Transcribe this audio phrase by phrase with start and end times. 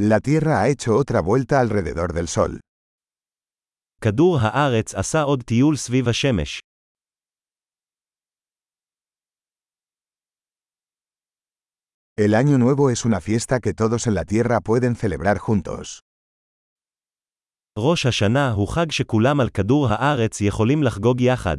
[0.00, 2.58] La Tierra ha hecho otra vuelta alrededor del Sol.
[4.00, 6.60] כדור הארץ עשה עוד טיול סביב השמש.
[12.20, 16.00] El Año Nuevo es una fiesta que todos en la Tierra pueden celebrar juntos.
[17.78, 21.56] ראש השנה הוא חג שכולם על כדור הארץ יכולים לחגוג יחד.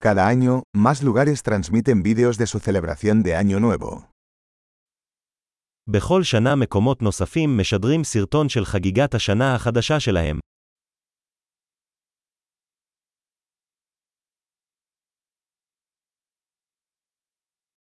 [0.00, 4.04] Cada año, más lugares transmiten vídeos de su celebración de Año Nuevo.
[5.88, 10.38] בכל שנה מקומות נוספים משדרים סרטון של חגיגת השנה החדשה שלהם.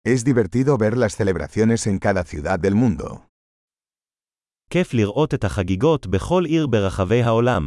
[0.07, 3.21] Es divertido ver las celebraciones en cada ciudad del mundo.
[4.71, 7.67] כיף לראות את החגיגות בכל עיר ברחבי העולם.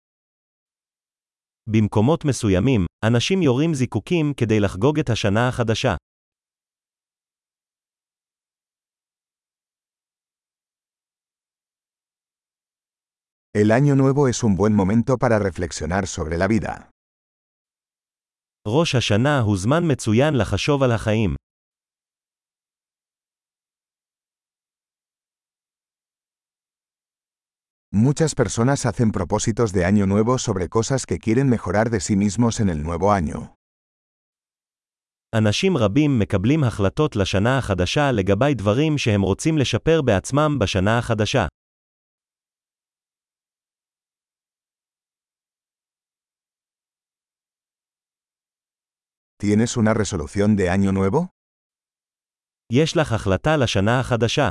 [1.71, 5.95] במקומות מסוימים, אנשים יורים זיקוקים כדי לחגוג את השנה החדשה.
[13.57, 16.89] El Año Nuevo es un buen momento para reflexionar sobre la vida.
[18.67, 21.40] ראש השנה הוא זמן מצוין לחשוב על החיים.
[27.92, 32.60] Muchas personas hacen propósitos de Año Nuevo sobre cosas que quieren mejorar de sí mismos
[32.60, 33.54] en el nuevo año.
[35.34, 41.46] אנשים רבים מקבלים החלטות לשנה החדשה לגבי דברים שהם רוצים לשפר בעצמם בשנה החדשה.
[49.42, 51.26] ¿Tienes una resolución de Año Nuevo?
[52.72, 54.50] יש לך החלטה לשנה החדשה.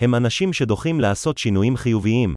[0.00, 2.34] הם אנשים שדוחים לעשות שינויים חיוביים.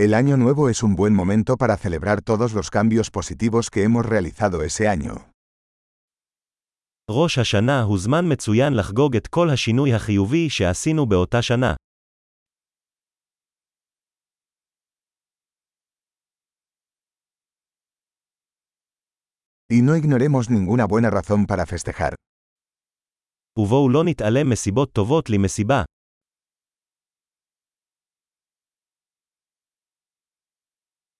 [0.00, 4.06] El Año Nuevo es un buen momento para celebrar todos los cambios positivos que hemos
[4.06, 5.14] realizado ese año.
[7.10, 11.74] ראש השנה הוא זמן מצוין לחגוג את כל השינוי החיובי שעשינו באותה שנה.
[19.71, 22.13] Y no ignoremos ninguna buena razón para festejar.
[23.59, 25.83] ובואו לא נתעלם מסיבות טובות למסיבה.